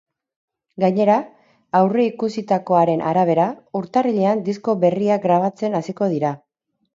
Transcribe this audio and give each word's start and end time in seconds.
Gainera, 0.83 1.17
aurreikusitakoaren 1.79 3.03
arabera, 3.11 3.45
urtarrilean 3.81 4.43
disko 4.49 4.77
berria 4.87 5.19
grabatzen 5.27 5.77
hasiko 5.83 6.11
dira. 6.17 6.35